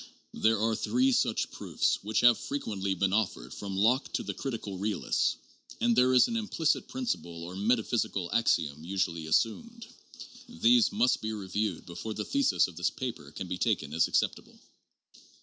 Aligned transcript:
There 0.33 0.57
are 0.59 0.75
three 0.75 1.11
such 1.11 1.51
proofs 1.51 1.99
which 2.03 2.21
have 2.21 2.35
frequently 2.39 2.95
been 2.95 3.13
offered 3.13 3.53
from 3.53 3.77
Locke 3.77 4.11
to 4.13 4.23
the 4.23 4.33
"critical 4.33 4.79
realists," 4.79 5.35
and 5.79 5.95
there 5.95 6.15
is 6.15 6.27
an 6.27 6.35
implicit 6.35 6.87
principle 6.87 7.43
or 7.43 7.55
metaphysical 7.55 8.31
axiom 8.33 8.83
usually 8.83 9.27
assumed. 9.27 9.85
These 10.49 10.91
must 10.91 11.21
be 11.21 11.33
reviewed 11.33 11.85
before 11.85 12.15
the 12.15 12.25
thesis 12.25 12.67
of 12.67 12.77
this 12.77 12.89
paper 12.89 13.29
can 13.29 13.45
be 13.47 13.59
taken 13.59 13.93
as 13.93 14.07
acceptable. 14.07 14.59